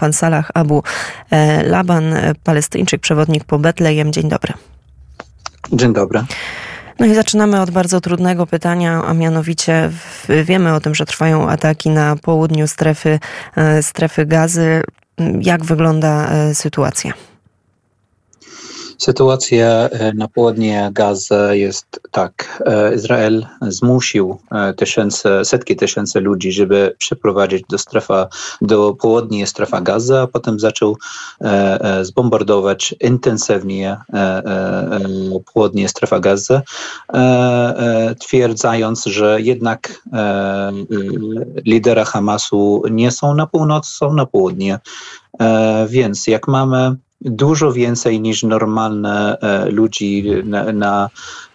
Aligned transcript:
pan 0.00 0.12
Salah 0.12 0.50
Abu 0.54 0.82
Laban, 1.64 2.14
palestyńczyk, 2.44 3.00
przewodnik 3.00 3.44
po 3.44 3.58
Betlejem. 3.58 4.12
Dzień 4.12 4.28
dobry. 4.28 4.52
Dzień 5.72 5.92
dobry. 5.92 6.24
No 6.98 7.06
i 7.06 7.14
zaczynamy 7.14 7.60
od 7.60 7.70
bardzo 7.70 8.00
trudnego 8.00 8.46
pytania, 8.46 9.02
a 9.06 9.14
mianowicie 9.14 9.90
wiemy 10.44 10.74
o 10.74 10.80
tym, 10.80 10.94
że 10.94 11.06
trwają 11.06 11.48
ataki 11.48 11.90
na 11.90 12.16
południu 12.16 12.68
strefy, 12.68 13.18
strefy 13.80 14.26
gazy. 14.26 14.82
Jak 15.40 15.64
wygląda 15.64 16.30
sytuacja? 16.54 17.12
Sytuacja 19.00 19.66
e, 19.66 20.12
na 20.12 20.28
południe 20.28 20.90
Gazy 20.92 21.34
jest 21.52 22.00
tak. 22.10 22.62
E, 22.66 22.94
Izrael 22.94 23.46
zmusił 23.62 24.38
e, 24.50 24.74
tysiące, 24.74 25.44
setki 25.44 25.76
tysięcy 25.76 26.20
ludzi, 26.20 26.52
żeby 26.52 26.94
przeprowadzić 26.98 27.62
do 27.70 27.78
strefa, 27.78 28.28
do 28.60 28.94
południej 28.94 29.46
strefa 29.46 29.80
Gazy, 29.80 30.18
a 30.18 30.26
potem 30.26 30.60
zaczął 30.60 30.96
zbombardować 32.02 32.94
intensywnie 33.00 33.96
południe 35.54 35.88
strefa 35.88 36.20
Gazy, 36.20 36.60
twierdzając, 38.18 39.04
że 39.04 39.40
jednak 39.40 40.02
lidera 41.64 42.04
Hamasu 42.04 42.82
nie 42.90 43.10
są 43.10 43.34
na 43.34 43.46
północ, 43.46 43.86
są 43.86 44.14
na 44.14 44.26
południe. 44.26 44.78
Więc 45.88 46.26
jak 46.26 46.48
mamy 46.48 46.96
dużo 47.20 47.72
więcej 47.72 48.20
niż 48.20 48.42
normalne 48.42 49.38
e, 49.38 49.70
ludzi 49.70 50.24
na, 50.44 50.72
na 50.72 51.08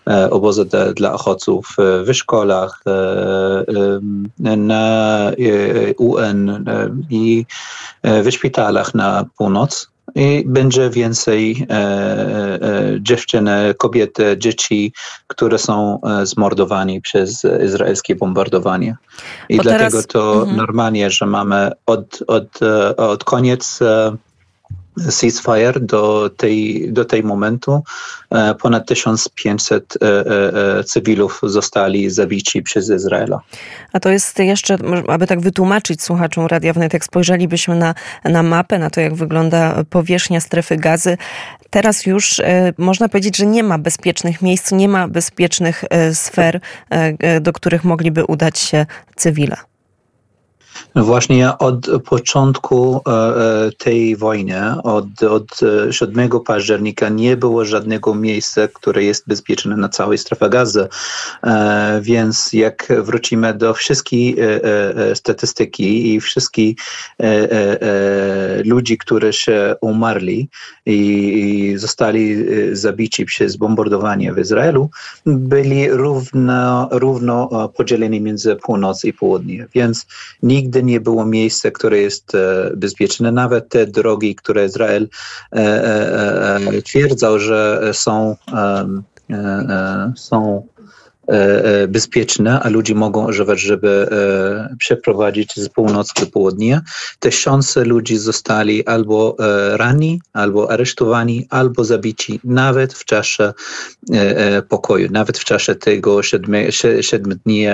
e, 0.09 0.29
obozy 0.29 0.65
de, 0.65 0.93
dla 0.93 1.13
ochoców 1.13 1.75
w 1.77 2.13
szkołach, 2.13 2.81
e, 2.87 4.55
na 4.57 5.31
UN 5.97 6.65
i 7.09 7.45
w 8.03 8.31
szpitalach 8.31 8.95
na 8.95 9.25
północ. 9.37 9.95
I 10.15 10.43
będzie 10.47 10.89
więcej 10.89 11.65
e, 11.69 11.73
e, 11.73 12.59
dziewczyn, 12.99 13.49
kobiet, 13.77 14.17
dzieci, 14.37 14.93
które 15.27 15.57
są 15.57 15.99
zmordowani 16.23 17.01
przez 17.01 17.45
izraelskie 17.65 18.15
bombardowanie. 18.15 18.95
I 19.49 19.57
Bo 19.57 19.63
dlatego 19.63 19.89
teraz... 19.89 20.07
to 20.07 20.33
mhm. 20.33 20.57
normalnie, 20.57 21.09
że 21.09 21.25
mamy 21.25 21.71
od, 21.85 22.23
od, 22.27 22.59
od 22.97 23.23
koniec 23.23 23.79
ceasefire 25.11 25.79
do 25.79 26.29
tej, 26.37 26.87
do 26.93 27.05
tej 27.05 27.23
momentu 27.23 27.83
e, 28.31 28.55
ponad 28.55 28.87
1500 28.87 29.97
e, 30.01 30.07
e, 30.79 30.83
cywilów 30.83 31.41
zostali 31.43 32.09
zabici 32.09 32.61
przez 32.61 32.89
Izraela. 32.89 33.41
A 33.93 33.99
to 33.99 34.09
jest 34.09 34.39
jeszcze, 34.39 34.77
aby 35.07 35.27
tak 35.27 35.39
wytłumaczyć 35.39 36.03
słuchaczom 36.03 36.45
Radia 36.45 36.73
Wnet, 36.73 36.93
jak 36.93 37.05
spojrzelibyśmy 37.05 37.75
na, 37.75 37.95
na 38.23 38.43
mapę, 38.43 38.79
na 38.79 38.89
to 38.89 39.01
jak 39.01 39.15
wygląda 39.15 39.83
powierzchnia 39.89 40.39
strefy 40.39 40.77
gazy, 40.77 41.17
teraz 41.69 42.05
już 42.05 42.41
można 42.77 43.09
powiedzieć, 43.09 43.37
że 43.37 43.45
nie 43.45 43.63
ma 43.63 43.77
bezpiecznych 43.77 44.41
miejsc, 44.41 44.71
nie 44.71 44.87
ma 44.89 45.07
bezpiecznych 45.07 45.83
sfer, 46.13 46.59
do 47.41 47.53
których 47.53 47.83
mogliby 47.83 48.25
udać 48.25 48.59
się 48.59 48.85
cywile. 49.15 49.74
Właśnie 50.95 51.57
od 51.57 51.87
początku 52.05 53.01
e, 53.07 53.11
e, 53.11 53.71
tej 53.77 54.15
wojny, 54.15 54.81
od, 54.83 55.23
od 55.23 55.59
7 55.91 56.29
października, 56.45 57.09
nie 57.09 57.37
było 57.37 57.65
żadnego 57.65 58.15
miejsca, 58.15 58.67
które 58.67 59.03
jest 59.03 59.27
bezpieczne 59.27 59.77
na 59.77 59.89
całej 59.89 60.17
strefie 60.17 60.49
gazy. 60.49 60.87
E, 61.43 61.99
więc 62.01 62.53
jak 62.53 62.87
wrócimy 62.99 63.53
do 63.53 63.73
wszystkich 63.73 64.35
statystyki 65.13 66.13
i 66.13 66.19
wszystkich 66.19 66.75
ludzi, 68.65 68.97
którzy 68.97 69.33
się 69.33 69.75
umarli 69.81 70.49
i 70.85 71.73
zostali 71.77 72.45
zabici 72.71 73.25
przez 73.25 73.55
bombardowanie 73.55 74.33
w 74.33 74.39
Izraelu, 74.39 74.89
byli 75.25 75.89
równo, 75.89 76.89
równo 76.91 77.69
podzieleni 77.77 78.21
między 78.21 78.55
północ 78.55 79.05
i 79.05 79.13
południe. 79.13 79.67
Więc 79.73 80.05
nigdy 80.65 80.83
nie 80.83 80.99
było 80.99 81.25
miejsca, 81.25 81.71
które 81.71 81.97
jest 81.97 82.35
e, 82.35 82.71
bezpieczne. 82.75 83.31
Nawet 83.31 83.69
te 83.69 83.87
drogi, 83.87 84.35
które 84.35 84.65
Izrael 84.65 85.07
e, 85.51 85.57
e, 85.57 86.81
twierdzał, 86.81 87.39
że 87.39 87.91
są, 87.93 88.35
są 90.15 90.67
bezpieczne, 91.87 92.59
a 92.59 92.69
ludzie 92.69 92.95
mogą 92.95 93.27
używać, 93.27 93.59
żeby 93.59 94.07
e, 94.11 94.75
przeprowadzić 94.77 95.55
z 95.55 95.69
północy 95.69 96.13
do 96.19 96.27
południa. 96.27 96.81
Tysiące 97.19 97.83
ludzi 97.83 98.17
zostali 98.17 98.85
albo 98.85 99.37
rani, 99.73 100.21
albo 100.33 100.71
aresztowani, 100.71 101.47
albo 101.49 101.83
zabici, 101.83 102.39
nawet 102.43 102.93
w 102.93 103.05
czasie 103.05 103.53
pokoju, 104.69 105.11
nawet 105.11 105.37
w 105.37 105.43
czasie 105.43 105.75
tego 105.75 106.23
siedmiu 106.23 107.35
dni, 107.45 107.65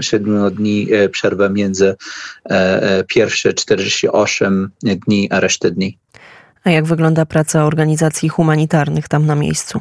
siedmiu 0.00 0.50
dni 0.50 0.88
przerwy 1.12 1.50
między 1.50 1.94
pierwsze 3.06 3.52
48 3.52 4.70
dni 4.82 5.30
a 5.30 5.40
resztę 5.40 5.70
dni. 5.70 5.98
A 6.64 6.70
jak 6.70 6.84
wygląda 6.84 7.26
praca 7.26 7.64
organizacji 7.64 8.28
humanitarnych 8.28 9.08
tam 9.08 9.26
na 9.26 9.34
miejscu? 9.34 9.80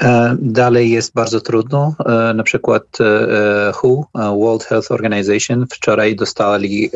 E, 0.00 0.36
dalej 0.40 0.90
jest 0.90 1.14
bardzo 1.14 1.40
trudno. 1.40 1.94
E, 2.06 2.34
na 2.34 2.42
przykład 2.42 2.82
e, 3.00 3.72
WHO, 3.82 4.06
World 4.14 4.64
Health 4.64 4.92
Organization, 4.92 5.66
wczoraj 5.72 6.16
dostali 6.16 6.90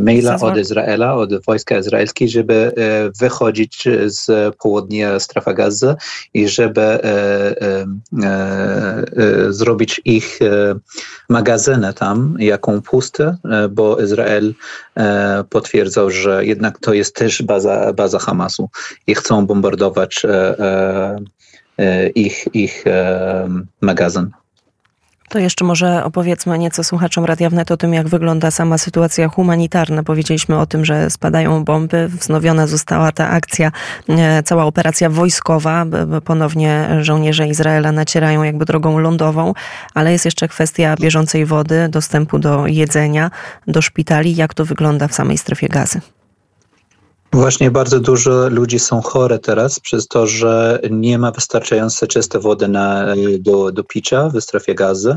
maila 0.00 0.36
od 0.40 0.56
Izraela, 0.58 1.14
od 1.14 1.44
wojska 1.44 1.78
izraelskiego, 1.78 2.30
żeby 2.30 2.72
wychodzić 3.20 3.88
z 4.06 4.54
południa 4.56 5.20
strefa 5.20 5.52
gazy 5.52 5.94
i 6.34 6.48
żeby 6.48 6.98
zrobić 9.48 10.00
ich 10.04 10.38
magazynę 11.28 11.92
tam, 11.92 12.36
jaką 12.38 12.82
puste, 12.82 13.36
bo 13.70 14.00
Izrael 14.00 14.54
potwierdzał, 15.50 16.10
że 16.10 16.44
jednak 16.44 16.78
to 16.78 16.92
jest 16.92 17.14
też 17.14 17.42
baza, 17.42 17.92
baza 17.92 18.18
Hamasu 18.18 18.68
i 19.06 19.14
chcą 19.14 19.46
bombardować 19.46 20.26
ich, 22.14 22.48
ich 22.54 22.86
e, 22.86 23.48
magazyn. 23.80 24.30
To 25.28 25.38
jeszcze 25.38 25.64
może 25.64 26.04
opowiedzmy 26.04 26.58
nieco 26.58 26.84
słuchaczom 26.84 27.24
Radia 27.24 27.50
Wnet 27.50 27.70
o 27.70 27.76
tym, 27.76 27.94
jak 27.94 28.08
wygląda 28.08 28.50
sama 28.50 28.78
sytuacja 28.78 29.28
humanitarna. 29.28 30.02
Powiedzieliśmy 30.02 30.58
o 30.58 30.66
tym, 30.66 30.84
że 30.84 31.10
spadają 31.10 31.64
bomby. 31.64 32.08
Wznowiona 32.08 32.66
została 32.66 33.12
ta 33.12 33.28
akcja, 33.28 33.72
e, 34.08 34.42
cała 34.42 34.64
operacja 34.64 35.10
wojskowa. 35.10 35.86
Ponownie 36.24 36.88
żołnierze 37.00 37.48
Izraela 37.48 37.92
nacierają 37.92 38.42
jakby 38.42 38.64
drogą 38.64 38.98
lądową, 38.98 39.52
ale 39.94 40.12
jest 40.12 40.24
jeszcze 40.24 40.48
kwestia 40.48 40.94
bieżącej 41.00 41.46
wody, 41.46 41.88
dostępu 41.88 42.38
do 42.38 42.66
jedzenia, 42.66 43.30
do 43.66 43.82
szpitali. 43.82 44.36
Jak 44.36 44.54
to 44.54 44.64
wygląda 44.64 45.08
w 45.08 45.14
samej 45.14 45.38
strefie 45.38 45.68
gazy? 45.68 46.00
Właśnie 47.36 47.70
bardzo 47.70 48.00
dużo 48.00 48.48
ludzi 48.48 48.78
są 48.78 49.02
chore 49.02 49.38
teraz 49.38 49.80
przez 49.80 50.08
to, 50.08 50.26
że 50.26 50.80
nie 50.90 51.18
ma 51.18 51.30
wystarczającej 51.30 52.08
czystej 52.08 52.40
wody 52.40 52.68
na, 52.68 53.06
do, 53.38 53.72
do 53.72 53.84
picia 53.84 54.28
w 54.28 54.40
strefie 54.40 54.74
gazy. 54.74 55.16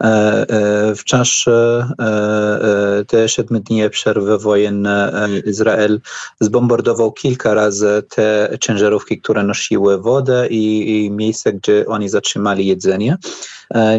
E, 0.00 0.04
e, 0.04 0.94
w 0.94 1.04
czasie 1.04 1.50
e, 1.50 3.04
te 3.06 3.28
7 3.28 3.62
dni 3.62 3.90
przerwy 3.90 4.38
wojennej 4.38 5.48
Izrael 5.48 6.00
zbombardował 6.40 7.12
kilka 7.12 7.54
razy 7.54 8.02
te 8.08 8.56
ciężarówki, 8.60 9.20
które 9.20 9.42
nosiły 9.42 10.02
wodę 10.02 10.48
i, 10.48 11.04
i 11.04 11.10
miejsce, 11.10 11.52
gdzie 11.52 11.86
oni 11.86 12.08
zatrzymali 12.08 12.66
jedzenie. 12.66 13.16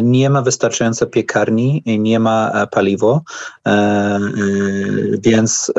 Nie 0.02 0.30
ma 0.30 0.42
wystarczającej 0.42 1.08
piekarni, 1.08 1.82
nie 1.86 2.20
ma 2.20 2.66
paliwo, 2.70 3.20
więc 5.18 5.72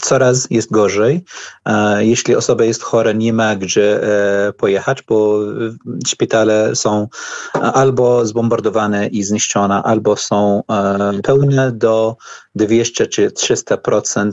coraz 0.00 0.46
jest 0.50 0.70
gorzej. 0.70 1.24
Jeśli 1.98 2.36
osoba 2.36 2.64
jest 2.64 2.82
chora, 2.82 3.12
nie 3.12 3.32
ma 3.32 3.56
gdzie 3.56 4.02
e, 4.02 4.52
pojechać, 4.52 5.02
bo 5.02 5.38
szpitale 6.06 6.76
są 6.76 7.08
albo 7.52 8.26
zbombardowane 8.26 9.06
i 9.06 9.22
zniszczone, 9.22 9.82
albo 9.82 10.16
są 10.16 10.62
e, 10.70 11.20
pełne 11.22 11.72
do 11.72 12.16
200 12.54 13.06
czy 13.06 13.30
300% 13.30 14.32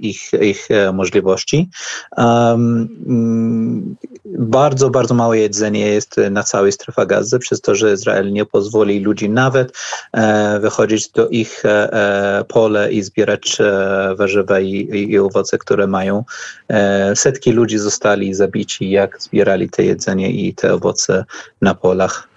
ich, 0.00 0.32
ich 0.40 0.70
e, 0.70 0.92
możliwości. 0.92 1.70
Um, 2.16 3.96
bardzo, 4.24 4.90
bardzo 4.90 5.14
małe 5.14 5.38
jedzenie 5.38 5.86
jest 5.86 6.16
na 6.30 6.42
całej 6.42 6.72
strefie 6.72 7.06
gazy, 7.06 7.38
przez 7.38 7.60
to, 7.60 7.74
że 7.74 7.92
Izrael 7.92 8.32
nie 8.32 8.46
pozwoli 8.46 9.00
ludzi 9.00 9.30
nawet 9.30 9.72
e, 10.12 10.60
wychodzić 10.60 11.08
do 11.08 11.28
ich 11.28 11.64
e, 11.64 12.44
pole 12.48 12.92
i 12.92 13.02
zbierać 13.02 13.60
e, 13.60 14.14
warzywa 14.18 14.60
i, 14.60 14.83
i, 14.84 15.10
i, 15.12 15.18
owoce, 15.18 15.58
które 15.58 15.86
mają. 15.86 16.24
E, 16.68 17.16
setki 17.16 17.52
ludzi 17.52 17.78
zostali 17.78 18.34
zabici, 18.34 18.90
jak 18.90 19.22
zbierali 19.22 19.70
te 19.70 19.84
jedzenie 19.84 20.30
i 20.30 20.54
te 20.54 20.74
owoce 20.74 21.24
na 21.62 21.74
polach. 21.74 22.28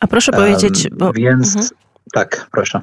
A 0.00 0.06
proszę 0.06 0.32
powiedzieć, 0.32 0.88
bo... 0.92 1.12
Więc... 1.12 1.56
Mhm 1.56 1.68
Tak, 2.12 2.48
proszę. 2.52 2.80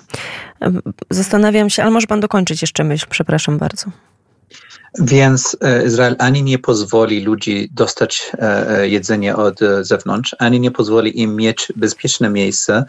Zastanawiam 1.09 1.69
się, 1.69 1.83
ale 1.83 1.91
może 1.91 2.07
pan 2.07 2.19
dokończyć 2.19 2.61
jeszcze 2.61 2.83
myśl, 2.83 3.05
przepraszam 3.09 3.57
bardzo. 3.57 3.85
Więc 4.97 5.57
e, 5.61 5.85
Izrael 5.85 6.15
ani 6.19 6.43
nie 6.43 6.59
pozwoli 6.59 7.21
ludzi 7.21 7.69
dostać 7.71 8.31
e, 8.33 8.69
e, 8.69 8.87
jedzenie 8.87 9.35
od 9.35 9.59
zewnątrz, 9.81 10.35
ani 10.39 10.59
nie 10.59 10.71
pozwoli 10.71 11.21
im 11.21 11.35
mieć 11.35 11.67
bezpieczne 11.75 12.29
miejsce. 12.29 12.85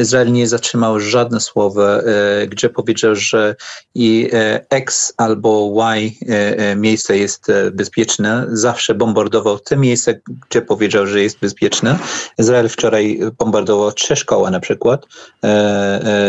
Izrael 0.00 0.32
nie 0.32 0.48
zatrzymał 0.48 1.00
żadne 1.00 1.40
słowa, 1.40 2.00
gdzie 2.48 2.70
powiedział, 2.70 3.14
że 3.14 3.56
i 3.94 4.30
X 4.70 5.14
albo 5.16 5.72
Y 5.94 6.76
miejsce 6.76 7.18
jest 7.18 7.46
bezpieczne. 7.72 8.46
Zawsze 8.48 8.94
bombardował 8.94 9.58
te 9.58 9.76
miejsce, 9.76 10.20
gdzie 10.48 10.62
powiedział, 10.62 11.06
że 11.06 11.20
jest 11.20 11.38
bezpieczne. 11.38 11.98
Izrael 12.38 12.68
wczoraj 12.68 13.20
bombardował 13.38 13.92
trzy 13.92 14.16
szkoły 14.16 14.50
na 14.50 14.60
przykład. 14.60 15.06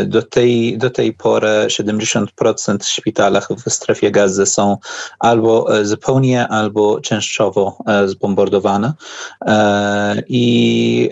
Do 0.06 0.24
tej, 0.24 0.78
do 0.78 0.90
tej 0.90 1.14
pory 1.14 1.48
70% 1.68 2.28
szpitalach 2.84 3.48
w 3.66 3.70
strefie 3.74 4.12
gazy 4.12 4.46
są 4.46 4.78
albo 5.20 5.80
e, 5.80 5.86
zupełnie, 5.86 6.48
albo 6.48 7.02
częściowo 7.02 7.78
e, 7.86 8.08
zbombardowane. 8.08 8.94
E, 9.46 10.24
I 10.28 11.10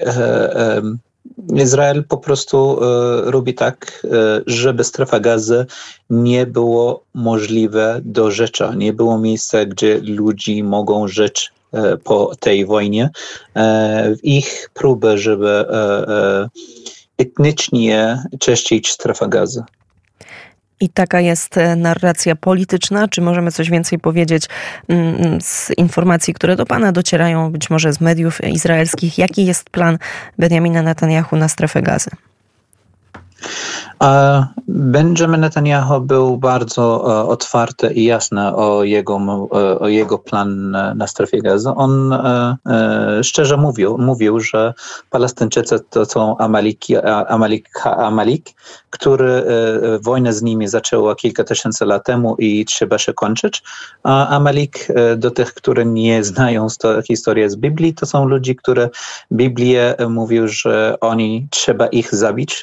Izrael 1.56 2.04
po 2.04 2.18
prostu 2.18 2.78
robi 3.24 3.54
tak, 3.54 4.08
żeby 4.46 4.84
strefa 4.84 5.20
gazy 5.20 5.66
nie 6.10 6.46
było 6.46 7.04
możliwe 7.14 8.02
do 8.04 8.32
życia, 8.32 8.74
nie 8.76 8.94
było 8.94 9.20
miejsca, 9.20 9.66
gdzie 9.66 10.00
ludzie 10.04 10.64
mogą 10.64 11.08
żyć 11.08 11.52
po 12.04 12.36
tej 12.40 12.66
wojnie. 12.66 13.10
W 14.16 14.18
ich 14.24 14.70
próbę, 14.74 15.18
żeby 15.18 15.66
etnicznie 17.18 18.24
czyścić 18.40 18.92
strefę 18.92 19.28
gazy. 19.30 19.64
I 20.80 20.90
taka 20.90 21.20
jest 21.20 21.58
e, 21.58 21.76
narracja 21.76 22.36
polityczna. 22.36 23.08
Czy 23.08 23.22
możemy 23.22 23.52
coś 23.52 23.70
więcej 23.70 24.00
powiedzieć 24.00 24.50
mm, 24.88 25.42
z 25.42 25.72
informacji, 25.78 26.34
które 26.34 26.56
do 26.56 26.66
Pana 26.66 26.92
docierają, 26.92 27.52
być 27.52 27.70
może 27.70 27.94
z 27.94 28.02
mediów 28.02 28.44
izraelskich? 28.44 29.18
Jaki 29.18 29.46
jest 29.46 29.70
plan 29.70 29.98
Benjamina 30.40 30.82
Netanyahu 30.82 31.36
na 31.36 31.48
strefę 31.48 31.82
gazy? 31.82 32.10
Benjamin 34.68 35.42
Netanyahu 35.42 36.02
był 36.02 36.38
bardzo 36.38 36.82
e, 36.84 37.28
otwarty 37.28 37.94
i 37.94 38.04
jasny 38.04 38.56
o 38.56 38.84
jego, 38.84 39.20
e, 39.52 39.80
o 39.80 39.88
jego 39.88 40.20
plan 40.20 40.72
na 40.72 41.08
strefie 41.08 41.42
gazy. 41.42 41.70
On 41.70 42.14
e, 42.14 42.58
szczerze 43.24 43.58
mówił, 43.58 43.98
mówił 43.98 44.40
że 44.40 44.74
Palestyńczycy 45.10 45.80
to 45.90 46.06
są 46.06 46.38
Amaliki, 46.38 46.98
Amalik, 47.28 47.70
Amalik, 47.86 48.50
który 48.90 49.44
wojnę 50.02 50.34
z 50.34 50.42
nimi 50.42 50.68
zaczęła 50.68 51.16
kilka 51.16 51.44
tysięcy 51.44 51.86
lat 51.86 52.06
temu 52.06 52.36
i 52.40 52.66
trzeba 52.66 52.98
się 52.98 53.14
kończyć. 53.14 53.64
A 54.04 54.28
Amalik 54.28 54.88
do 55.18 55.32
tych, 55.32 55.54
którzy 55.54 55.86
nie 55.86 56.24
znają 56.24 56.68
historii 57.08 57.50
z 57.50 57.56
Biblii, 57.56 57.94
to 57.94 58.06
są 58.06 58.26
ludzie, 58.26 58.56
które 58.56 58.90
Biblię 59.32 59.96
mówił, 60.10 60.48
że 60.48 60.98
oni 61.02 61.48
trzeba 61.52 61.88
ich 61.88 62.16
zabić, 62.16 62.62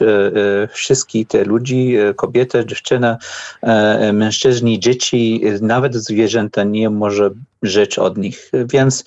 wszystkich 0.72 1.22
ludzi, 1.34 1.96
e, 1.96 2.14
kobiety, 2.14 2.66
dziewczyny, 2.66 3.16
e, 3.62 4.12
mężczyźni, 4.12 4.80
dzieci, 4.80 5.42
nawet 5.60 5.94
zwierzęta 5.94 6.64
nie 6.64 6.90
może 6.90 7.30
żyć 7.62 7.98
od 7.98 8.18
nich. 8.18 8.50
Więc 8.52 9.04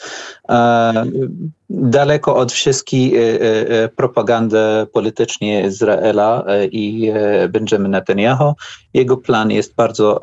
e, 0.49 1.05
daleko 1.69 2.35
od 2.35 2.51
wszystkich 2.51 3.13
propagandy 3.95 4.57
politycznej 4.93 5.65
Izraela 5.65 6.45
i 6.71 7.11
Benjamin 7.49 7.91
Netanyahu, 7.91 8.53
jego 8.93 9.17
plan 9.17 9.51
jest 9.51 9.75
bardzo 9.75 10.19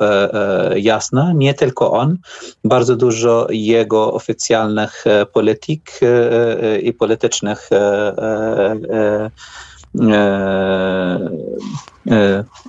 jasny. 0.75 1.33
Nie 1.35 1.53
tylko 1.53 1.91
on, 1.91 2.17
bardzo 2.63 2.95
dużo 2.95 3.47
jego 3.49 4.13
oficjalnych 4.13 5.03
polityk 5.33 5.99
i 6.81 6.93
politycznych 6.93 7.69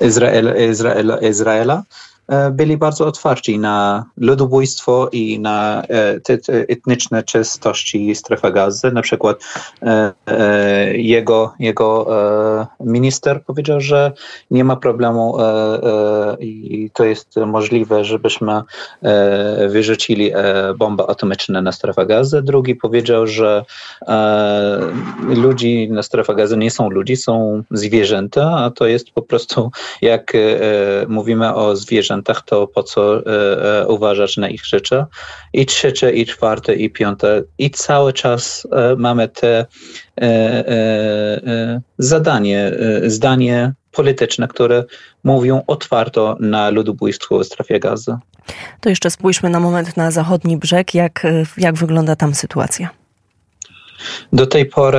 Izraela, 0.00 0.52
Izraela, 0.58 1.18
Izraela 1.22 1.84
E, 1.84 1.84
byli 2.52 2.76
bardzo 2.76 3.06
otwarci 3.06 3.58
na 3.58 4.04
ludobójstwo 4.16 5.08
i 5.12 5.40
na 5.40 5.82
e, 5.82 6.20
etniczne 6.68 7.22
czystości 7.22 8.14
strefy 8.14 8.52
gazy. 8.52 8.92
Na 8.92 9.02
przykład 9.02 9.38
e, 9.82 10.12
jego, 10.96 11.54
jego 11.58 12.06
minister 12.80 13.44
powiedział, 13.44 13.80
że 13.80 14.12
nie 14.50 14.64
ma 14.64 14.76
problemu 14.76 15.36
i 16.40 16.90
to 16.92 17.04
jest 17.04 17.36
możliwe, 17.36 18.04
żebyśmy 18.04 18.62
wyrzucili 19.68 20.32
bombę 20.78 21.06
atomiczną 21.06 21.62
na 21.62 21.72
strefę 21.72 22.06
gazy. 22.06 22.42
Drugi 22.42 22.74
powiedział, 22.74 23.26
że 23.26 23.64
ludzi 25.28 25.88
na 25.90 26.02
strefę 26.02 26.34
gazy 26.34 26.56
nie 26.56 26.70
są 26.70 26.90
ludzi, 26.90 27.16
są 27.16 27.62
zwierzęta, 27.70 28.56
a 28.56 28.70
to 28.70 28.86
jest 28.86 29.10
po 29.10 29.22
prostu, 29.22 29.70
jak 30.02 30.32
mówimy 31.08 31.54
o 31.54 31.76
zwierzętach, 31.76 32.13
procentach, 32.22 32.44
to 32.44 32.66
po 32.66 32.82
co 32.82 33.16
e, 33.16 33.82
e, 33.82 33.86
uważać 33.86 34.36
na 34.36 34.48
ich 34.48 34.66
rzeczy. 34.66 35.04
I 35.52 35.66
trzecie, 35.66 36.12
i 36.12 36.26
czwarte, 36.26 36.74
i 36.74 36.90
piąte. 36.90 37.42
I 37.58 37.70
cały 37.70 38.12
czas 38.12 38.68
e, 38.72 38.96
mamy 38.96 39.28
te 39.28 39.66
zadanie, 41.98 42.72
zdanie 43.06 43.72
polityczne, 43.92 44.48
które 44.48 44.84
mówią 45.24 45.62
otwarto 45.66 46.36
na 46.40 46.70
ludobójstwo 46.70 47.38
w 47.38 47.44
strefie 47.44 47.80
gazy. 47.80 48.16
To 48.80 48.88
jeszcze 48.88 49.10
spójrzmy 49.10 49.50
na 49.50 49.60
moment 49.60 49.96
na 49.96 50.10
zachodni 50.10 50.56
brzeg. 50.56 50.94
Jak, 50.94 51.26
jak 51.56 51.74
wygląda 51.74 52.16
tam 52.16 52.34
sytuacja? 52.34 52.88
Do 54.32 54.46
tej 54.46 54.66
pory 54.66 54.98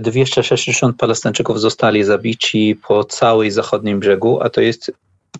260 0.00 0.96
Palestyńczyków 0.96 1.60
zostali 1.60 2.04
zabici 2.04 2.78
po 2.88 3.04
całej 3.04 3.50
zachodnim 3.50 4.00
brzegu, 4.00 4.42
a 4.42 4.50
to 4.50 4.60
jest 4.60 4.92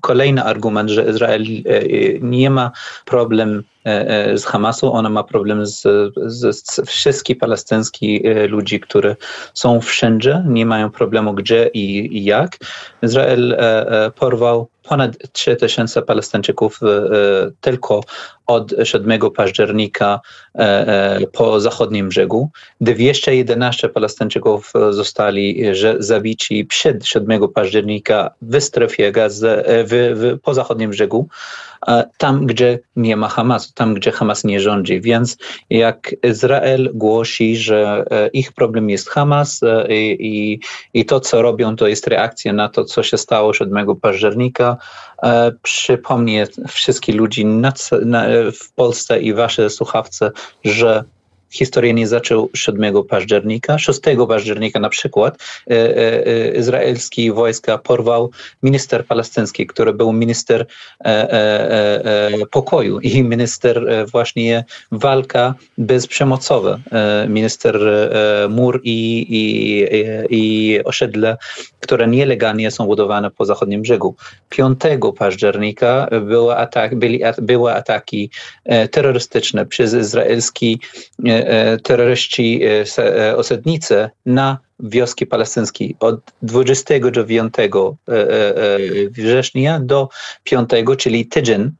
kolejny 0.04 0.44
argument, 0.44 0.90
że 0.90 1.10
Izrael 1.10 1.42
e, 1.42 1.64
nie 2.20 2.50
ma 2.50 2.70
problem 3.04 3.62
e, 3.86 4.08
e, 4.08 4.38
z 4.38 4.44
Hamasu, 4.44 4.92
ona 4.92 5.08
ma 5.08 5.24
problem 5.24 5.66
z, 5.66 5.82
z, 6.26 6.56
z 6.56 6.80
wszystkich 6.86 7.38
palestyńskich 7.38 8.22
ludzi, 8.48 8.80
którzy 8.80 9.16
są 9.54 9.80
wszędzie, 9.80 10.44
nie 10.48 10.66
mają 10.66 10.90
problemu 10.90 11.34
gdzie 11.34 11.70
i, 11.74 12.16
i 12.18 12.24
jak. 12.24 12.56
Izrael 13.02 13.56
porwał 14.14 14.68
ponad 14.88 15.16
3000 15.32 16.02
Palestyńczyków 16.02 16.80
tylko 17.60 18.00
od 18.46 18.74
7 18.84 19.20
października 19.36 20.20
po 21.32 21.60
zachodnim 21.60 22.08
brzegu. 22.08 22.50
211 22.80 23.88
Palestyńczyków 23.88 24.72
zostali 24.90 25.64
zabici 25.98 26.64
przed 26.64 27.06
7 27.06 27.48
października 27.48 28.30
w 28.42 28.60
strefie 28.60 29.12
gazy, 29.12 29.64
po 30.42 30.54
zachodnim 30.54 30.90
brzegu, 30.90 31.28
tam 32.18 32.46
gdzie 32.46 32.78
nie 32.96 33.16
ma 33.16 33.28
Hamasu, 33.28 33.72
tam 33.74 33.94
gdzie 33.94 34.12
Hamas 34.12 34.44
nie 34.44 34.60
rządzi. 34.60 35.00
Więc 35.00 35.36
jak 35.70 36.14
Izrael 36.22 36.90
głosi, 36.94 37.56
że 37.56 38.04
e, 38.10 38.28
ich 38.28 38.52
problem 38.52 38.90
jest 38.90 39.10
Hamas 39.10 39.62
e, 39.62 39.86
i, 39.88 40.60
i 40.94 41.04
to, 41.04 41.20
co 41.20 41.42
robią, 41.42 41.76
to 41.76 41.86
jest 41.86 42.06
reakcja 42.06 42.52
na 42.52 42.68
to, 42.68 42.84
co 42.84 43.02
się 43.02 43.18
stało 43.18 43.54
7 43.54 43.96
października, 43.96 44.73
e, 45.22 45.52
przypomnę 45.62 46.46
wszystkich 46.68 47.14
ludzi 47.14 47.46
na, 47.46 47.72
na, 48.04 48.24
w 48.60 48.72
Polsce 48.72 49.20
i 49.20 49.34
wasze 49.34 49.70
słuchawce, 49.70 50.30
że 50.64 51.04
historia 51.54 51.92
nie 51.92 52.06
zaczął 52.06 52.50
7 52.54 53.04
października. 53.04 53.78
6 53.78 54.00
października 54.28 54.80
na 54.80 54.88
przykład 54.88 55.38
e, 55.70 55.72
e, 55.74 56.26
e, 56.26 56.48
izraelskie 56.54 57.32
wojska 57.32 57.78
porwał 57.78 58.30
minister 58.62 59.06
palestyński, 59.06 59.66
który 59.66 59.92
był 59.92 60.12
minister 60.12 60.66
pokoju 62.50 63.00
i 63.00 63.22
minister 63.22 64.06
właśnie 64.12 64.64
walka 64.92 65.54
bezprzemocowa, 65.78 66.78
minister 67.28 67.80
mur 68.48 68.80
i, 68.84 69.26
i, 69.28 69.40
i 70.30 70.84
osiedle, 70.84 71.36
które 71.80 72.06
nielegalnie 72.06 72.70
są 72.70 72.86
budowane 72.86 73.30
po 73.30 73.44
zachodnim 73.44 73.82
brzegu. 73.82 74.14
5 74.48 74.80
października 75.18 76.08
były, 76.20 76.56
atak, 76.56 76.94
byli, 76.94 77.20
były 77.42 77.74
ataki 77.74 78.30
terrorystyczne 78.90 79.66
przez 79.66 79.94
izraelski 79.94 80.80
terroryści 81.82 82.60
e, 82.64 82.84
e, 82.98 83.36
osadnicy 83.36 84.10
na 84.26 84.58
wioski 84.80 85.26
palestyńskie 85.26 85.88
od 86.00 86.20
29 86.42 87.54
września 89.10 89.80
do 89.80 90.08
5, 90.44 90.70
czyli 90.98 91.26
tydzień 91.26 91.70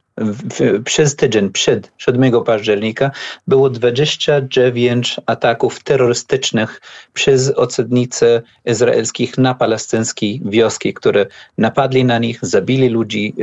przez 0.85 1.15
tydzień 1.15 1.49
przed 1.49 1.91
7 1.97 2.43
października 2.43 3.11
było 3.47 3.69
29 3.69 5.19
ataków 5.25 5.83
terrorystycznych 5.83 6.81
przez 7.13 7.51
osadnicy 7.51 8.41
izraelskich 8.65 9.37
na 9.37 9.55
palestyńskie 9.55 10.39
wioski, 10.45 10.93
które 10.93 11.25
napadli 11.57 12.05
na 12.05 12.19
nich, 12.19 12.39
zabili 12.41 12.89
ludzi, 12.89 13.33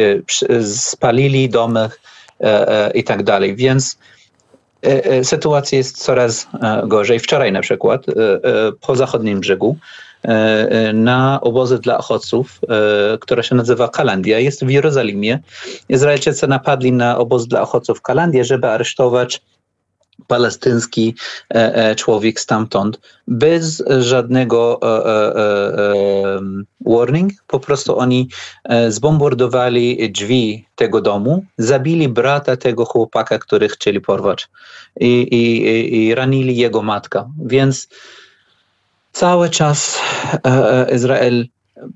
spalili 0.65 1.49
domy 1.49 1.89
i 2.95 3.05
tak 3.05 3.23
dalej. 3.23 3.57
Więc 3.57 3.99
sytuacja 5.23 5.79
jest 5.79 6.05
coraz 6.05 6.47
gorzej. 6.87 7.19
Wczoraj 7.19 7.53
na 7.53 7.61
przykład 7.61 8.07
po 8.81 8.97
zachodnim 8.97 9.41
brzegu 9.41 9.77
na 10.95 11.41
obozy 11.41 11.79
dla 11.79 11.99
uchodźców, 11.99 12.61
która 13.21 13.43
się 13.43 13.55
nazywa 13.55 13.89
Kalandia, 13.89 14.39
jest 14.39 14.65
w 14.65 14.71
Jerozolimie. 14.71 15.39
Izraelczycy 15.89 16.47
napadli 16.47 16.93
na 16.93 17.19
obóz 17.19 17.47
dla 17.47 17.63
uchodźców 17.63 17.99
w 17.99 18.03
Kalandię, 18.03 18.45
żeby 18.45 18.69
aresztować 18.69 19.43
palestyński 20.27 21.15
człowiek 21.97 22.41
stamtąd 22.41 23.01
bez 23.29 23.83
żadnego 24.01 24.81
warning. 26.87 27.33
Po 27.47 27.61
prostu 27.61 27.99
oni 27.99 28.29
zbombardowali 28.89 30.13
drzwi 30.13 30.67
tego 30.75 31.01
domu, 31.01 31.45
zabili 31.59 32.09
brata 32.09 32.57
tego 32.57 32.85
chłopaka, 32.85 33.39
który 33.39 33.69
chcieli 33.69 34.01
porwać 34.01 34.49
i, 35.01 35.23
i, 35.23 35.97
i 35.97 36.15
ranili 36.15 36.57
jego 36.57 36.83
matka. 36.83 37.29
Więc 37.45 37.89
cały 39.13 39.51
czas 39.51 39.99
e, 40.45 40.95
Izrael 40.95 41.47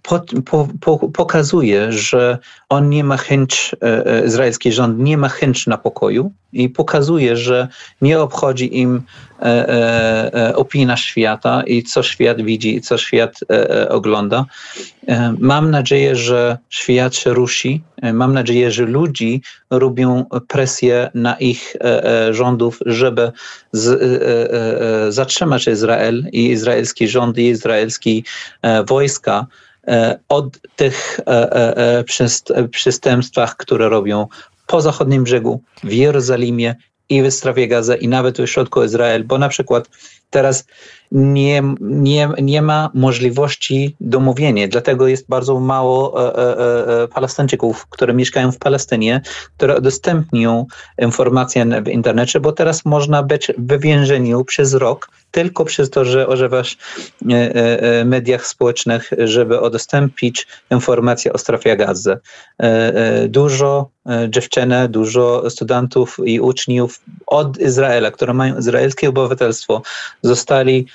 po, 0.03 0.21
po, 0.45 0.69
po, 0.81 1.09
pokazuje, 1.09 1.93
że 1.93 2.39
on 2.69 2.89
nie 2.89 3.05
ma 3.05 3.17
chęć, 3.17 3.77
e, 3.83 4.27
izraelski 4.27 4.73
rząd 4.73 4.99
nie 4.99 5.19
ma 5.19 5.29
chęć 5.29 5.67
na 5.67 5.79
pokoju 5.79 6.33
i 6.53 6.69
pokazuje, 6.69 7.37
że 7.37 7.69
nie 8.03 8.21
obchodzi 8.21 8.79
im 8.79 9.03
e, 9.41 9.45
e, 10.35 10.57
opinia 10.57 10.97
świata 10.97 11.63
i 11.63 11.83
co 11.83 12.03
świat 12.03 12.43
widzi 12.43 12.77
i 12.77 12.81
co 12.81 12.99
świat 12.99 13.41
e, 13.51 13.89
ogląda. 13.89 14.45
Mam 15.39 15.71
nadzieję, 15.71 16.17
że 16.17 16.59
świat 16.71 17.15
się 17.15 17.31
ruszy. 17.35 17.69
Mam 18.13 18.35
nadzieję, 18.35 18.71
że 18.71 18.85
ludzie 18.85 19.39
robią 19.71 20.25
presję 20.49 21.11
na 21.15 21.35
ich 21.35 21.77
rządów, 22.31 22.79
żeby 22.87 23.33
z, 23.73 25.15
zatrzymać 25.15 25.67
Izrael 25.67 26.27
i 26.33 26.51
izraelski 26.51 27.09
rząd 27.09 27.39
i 27.39 27.47
izraelskie 27.47 28.11
wojska 28.87 29.47
od 30.29 30.59
tych 30.77 31.21
przestępstwach, 32.71 33.57
które 33.57 33.89
robią 33.89 34.27
po 34.67 34.81
zachodnim 34.81 35.25
brzegu, 35.25 35.63
w 35.85 35.93
Jerozolimie 35.93 36.75
i 37.09 37.23
w 37.23 37.31
strefie 37.31 37.69
Gaza 37.69 37.97
i 37.97 38.09
nawet 38.09 38.39
w 38.39 38.47
środku 38.47 38.85
Izrael, 38.85 39.25
bo 39.25 39.39
na 39.39 39.49
przykład 39.49 39.89
teraz 40.31 40.65
nie, 41.13 41.63
nie, 41.81 42.29
nie 42.43 42.63
ma 42.63 42.91
możliwości 42.95 43.97
domówienia, 44.01 44.69
dlatego 44.69 45.09
jest 45.09 45.29
bardzo 45.29 45.61
mało 45.61 46.29
e, 46.29 46.37
e, 46.37 47.03
e, 47.03 47.09
Palestyńczyków, 47.09 47.87
którzy 47.87 48.15
mieszkają 48.15 48.53
w 48.53 48.59
Palestynie, 48.59 49.21
które 49.57 49.79
udostępnią 49.79 50.67
informacje 50.99 51.83
w 51.83 51.89
internecie, 51.89 52.41
bo 52.41 52.53
teraz 52.53 52.85
można 52.85 53.23
być 53.23 53.53
w 53.59 53.81
więzieniu 53.81 54.45
przez 54.45 54.75
rok 54.75 55.11
tylko 55.37 55.65
przez 55.65 55.91
to, 55.91 56.05
że 56.05 56.29
używasz 56.29 56.77
e, 57.31 57.55
e, 57.55 58.05
mediach 58.05 58.47
społecznych, 58.47 59.11
żeby 59.19 59.61
udostępnić 59.61 60.47
informacje 60.71 61.33
o 61.33 61.39
strefie 61.39 61.77
gazy. 61.77 62.17
E, 62.59 63.29
dużo 63.29 63.91
dziewczyn, 64.29 64.75
dużo 64.89 65.51
studentów 65.51 66.17
i 66.25 66.41
uczniów 66.41 67.01
od 67.27 67.59
Izraela, 67.59 68.11
które 68.11 68.35
mają 68.35 68.59
izraelskie 68.59 69.09
obywatelstwo, 69.09 69.83
zostali 70.27 70.87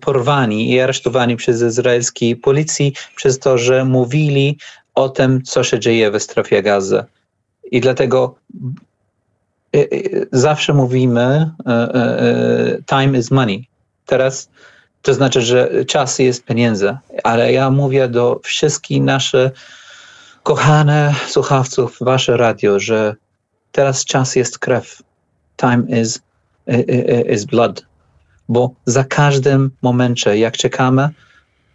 porwani 0.00 0.72
i 0.72 0.80
aresztowani 0.80 1.36
przez 1.36 1.62
izraelskie 1.62 2.36
policji 2.36 2.94
przez 3.16 3.38
to, 3.38 3.58
że 3.58 3.84
mówili 3.84 4.58
o 4.94 5.08
tym, 5.08 5.42
co 5.42 5.64
się 5.64 5.80
dzieje 5.80 6.10
w 6.10 6.22
strefie 6.22 6.62
gazy. 6.62 7.04
I 7.70 7.80
dlatego 7.80 8.34
zawsze 10.32 10.74
mówimy 10.74 11.50
time 12.86 13.18
is 13.18 13.30
money. 13.30 13.68
Teraz 14.06 14.48
to 15.02 15.14
znaczy, 15.14 15.42
że 15.42 15.84
czas 15.84 16.18
jest 16.18 16.44
pieniędzy, 16.44 16.96
ale 17.24 17.52
ja 17.52 17.70
mówię 17.70 18.08
do 18.08 18.40
wszystkich 18.42 19.02
naszych 19.02 19.52
kochane 20.42 21.14
słuchawców, 21.28 21.96
wasze 22.00 22.36
radio, 22.36 22.80
że 22.80 23.14
teraz 23.72 24.04
czas 24.04 24.36
jest 24.36 24.58
krew. 24.58 25.02
Time 25.56 26.00
is, 26.00 26.20
is 27.34 27.44
blood. 27.44 27.89
Bo 28.50 28.70
za 28.86 29.04
każdym 29.04 29.70
momencie, 29.82 30.38
jak 30.38 30.56
czekamy, 30.56 31.08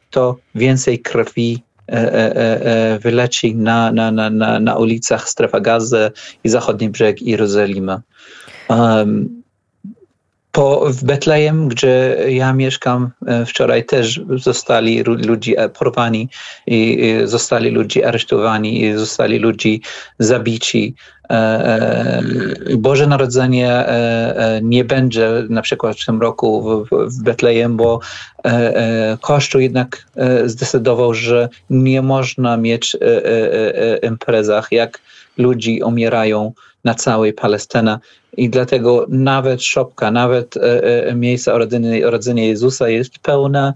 to 0.10 0.38
więcej 0.55 1.00
krwi 1.00 1.63
wyleci 3.00 3.55
na, 3.55 3.91
na, 3.91 4.12
na, 4.12 4.29
na, 4.29 4.60
na 4.60 4.75
ulicach 4.75 5.29
strefa 5.29 5.60
Gazy 5.60 6.12
i 6.44 6.50
zachodni 6.50 6.89
brzeg 6.89 7.22
Jerozolimy. 7.22 8.01
Um, 8.70 9.44
po, 10.51 10.94
w 10.94 11.03
Betlejem, 11.03 11.67
gdzie 11.67 12.17
ja 12.29 12.53
mieszkam, 12.53 13.12
wczoraj 13.46 13.86
też 13.86 14.22
zostali 14.36 15.03
ludzie 15.03 15.70
porwani 15.70 16.29
i 16.67 17.00
zostali 17.24 17.70
ludzie 17.70 18.08
aresztowani 18.08 18.84
i 18.84 18.98
zostali 18.98 19.39
ludzie 19.39 19.77
zabici. 20.20 20.96
Boże 22.77 23.08
Narodzenie 23.08 23.86
nie 24.62 24.86
będzie 24.86 25.29
na 25.50 25.62
przykład 25.62 25.98
w 25.98 26.05
tym 26.05 26.22
roku 26.22 26.62
w, 26.86 26.89
w 26.89 27.24
Betlejem, 27.24 27.77
bo 27.77 28.00
Kościół 29.22 29.62
jednak 29.62 30.05
zdecydował, 30.46 31.13
że 31.13 31.50
nie 31.70 32.01
można 32.01 32.58
mieć 32.58 32.98
imprezach, 34.03 34.72
jak 34.72 35.01
ludzie 35.38 35.86
umierają 35.86 36.51
na 36.84 36.96
całej 36.96 37.34
Palestynie. 37.34 37.98
I 38.38 38.50
dlatego 38.50 39.05
nawet 39.10 39.63
szopka, 39.63 40.12
nawet 40.12 40.55
miejsce 41.15 41.55
urodzenia 42.08 42.46
Jezusa 42.46 42.89
jest 42.89 43.20
pełna 43.20 43.74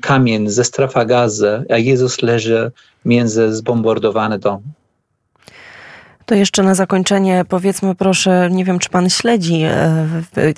kamień 0.00 0.48
ze 0.48 0.64
strefa 0.64 1.04
gazy, 1.04 1.64
a 1.70 1.78
Jezus 1.78 2.22
leży 2.22 2.70
między 3.04 3.52
zbombardowane 3.52 4.38
domy. 4.38 4.62
To 6.28 6.34
jeszcze 6.34 6.62
na 6.62 6.74
zakończenie 6.74 7.44
powiedzmy 7.48 7.94
proszę, 7.94 8.48
nie 8.50 8.64
wiem 8.64 8.78
czy 8.78 8.88
pan 8.88 9.10
śledzi, 9.10 9.62
e, 9.62 10.06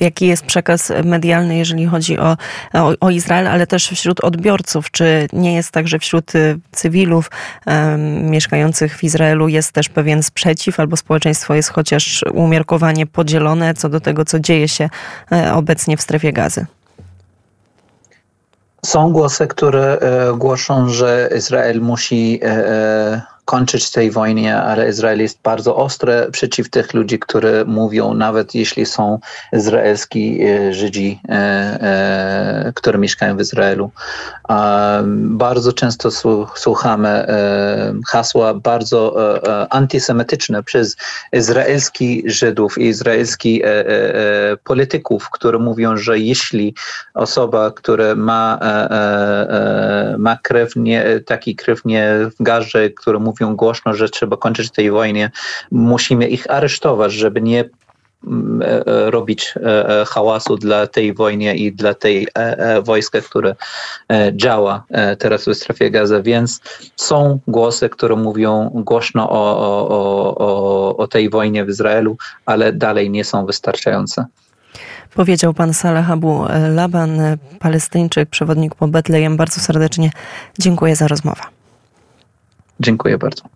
jaki 0.00 0.26
jest 0.26 0.44
przekaz 0.44 0.92
medialny, 1.04 1.56
jeżeli 1.56 1.86
chodzi 1.86 2.18
o, 2.18 2.36
o, 2.74 2.92
o, 3.00 3.10
Izrael, 3.10 3.46
ale 3.48 3.66
też 3.66 3.88
wśród 3.88 4.20
odbiorców. 4.20 4.90
Czy 4.90 5.28
nie 5.32 5.54
jest 5.54 5.70
tak, 5.70 5.88
że 5.88 5.98
wśród 5.98 6.34
y, 6.34 6.58
cywilów 6.72 7.30
um, 7.66 8.30
mieszkających 8.30 8.96
w 8.96 9.04
Izraelu 9.04 9.48
jest 9.48 9.72
też 9.72 9.88
pewien 9.88 10.22
sprzeciw, 10.22 10.80
albo 10.80 10.96
społeczeństwo 10.96 11.54
jest 11.54 11.68
chociaż 11.68 12.24
umiarkowanie 12.34 13.06
podzielone 13.06 13.74
co 13.74 13.88
do 13.88 14.00
tego, 14.00 14.24
co 14.24 14.40
dzieje 14.40 14.68
się 14.68 14.88
e, 15.32 15.54
obecnie 15.54 15.96
w 15.96 16.02
strefie 16.02 16.32
gazy? 16.32 16.66
Są 18.86 19.12
głosy, 19.12 19.46
które 19.46 19.98
e, 19.98 20.36
głoszą, 20.36 20.88
że 20.88 21.30
Izrael 21.36 21.80
musi 21.80 22.40
e, 22.42 23.22
kończyć 23.50 23.90
tej 23.90 24.10
wojnie, 24.10 24.56
ale 24.56 24.88
Izrael 24.88 25.20
jest 25.20 25.38
bardzo 25.42 25.76
ostry 25.76 26.28
przeciw 26.32 26.70
tych 26.70 26.94
ludzi, 26.94 27.18
którzy 27.18 27.64
mówią, 27.66 28.14
nawet 28.14 28.54
jeśli 28.54 28.86
są 28.86 29.18
izraelski 29.52 30.42
e, 30.42 30.74
Żydzi, 30.74 31.20
e, 31.28 31.32
e, 31.32 32.72
którzy 32.74 32.98
mieszkają 32.98 33.36
w 33.36 33.40
Izraelu. 33.40 33.90
Bardzo 35.44 35.72
często 35.72 36.08
słuchamy 36.54 37.26
hasła 38.08 38.54
bardzo 38.54 39.16
antysemityczne 39.70 40.62
przez 40.62 40.96
izraelskich 41.32 42.30
Żydów 42.30 42.78
i 42.78 42.84
izraelskich 42.84 43.62
polityków, 44.64 45.30
którzy 45.30 45.58
mówią, 45.58 45.96
że 45.96 46.18
jeśli 46.18 46.74
osoba, 47.14 47.70
która 47.70 48.14
ma, 48.14 48.58
ma 50.18 50.36
krew, 50.36 50.76
nie, 50.76 51.20
taki 51.26 51.56
krew 51.56 51.84
nie 51.84 52.14
w 52.38 52.42
garze, 52.42 52.90
który 52.90 53.18
mówi 53.18 53.39
mówią 53.40 53.56
głośno, 53.56 53.94
że 53.94 54.08
trzeba 54.08 54.36
kończyć 54.36 54.70
tej 54.70 54.90
wojnie, 54.90 55.30
musimy 55.70 56.28
ich 56.28 56.50
aresztować, 56.50 57.12
żeby 57.12 57.40
nie 57.40 57.64
mm, 58.26 58.62
e, 58.62 58.86
e, 58.86 59.10
robić 59.10 59.54
e, 59.56 60.04
hałasu 60.06 60.56
dla 60.56 60.86
tej 60.86 61.14
wojny 61.14 61.54
i 61.54 61.72
dla 61.72 61.94
tej 61.94 62.28
wojska, 62.82 63.20
które 63.20 63.54
działa 64.32 64.84
teraz 65.18 65.48
w 65.48 65.54
strefie 65.54 65.90
Gaza. 65.90 66.22
Więc 66.22 66.60
są 66.96 67.40
głosy, 67.48 67.88
które 67.88 68.16
mówią 68.16 68.70
głośno 68.74 69.30
o, 69.30 69.58
o, 69.58 70.36
o, 70.38 70.96
o 70.96 71.06
tej 71.08 71.30
wojnie 71.30 71.64
w 71.64 71.68
Izraelu, 71.68 72.16
ale 72.46 72.72
dalej 72.72 73.10
nie 73.10 73.24
są 73.24 73.46
wystarczające. 73.46 74.24
Powiedział 75.14 75.54
pan 75.54 75.74
Salah 75.74 76.10
Abu 76.10 76.44
Laban, 76.74 77.20
palestyńczyk, 77.58 78.28
przewodnik 78.30 78.74
po 78.74 78.88
Betlejem. 78.88 79.36
Bardzo 79.36 79.60
serdecznie 79.60 80.10
dziękuję 80.58 80.96
za 80.96 81.08
rozmowę. 81.08 81.59
Dziękuję 82.80 83.18
bardzo. 83.18 83.50